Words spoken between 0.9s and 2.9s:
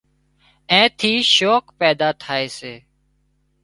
ٿي شوق پيدا ٿائي سي